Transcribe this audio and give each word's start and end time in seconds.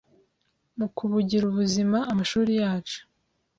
mukubugira 0.77 1.45
buzima, 1.57 1.97
amashuri 2.11 2.51
yacu 2.61 2.99